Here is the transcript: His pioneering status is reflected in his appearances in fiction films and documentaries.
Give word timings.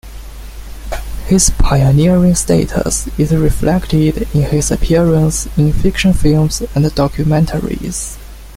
His 1.27 1.51
pioneering 1.59 2.33
status 2.33 3.07
is 3.19 3.31
reflected 3.35 4.23
in 4.33 4.41
his 4.41 4.71
appearances 4.71 5.47
in 5.59 5.71
fiction 5.71 6.11
films 6.11 6.61
and 6.73 6.85
documentaries. 6.85 8.17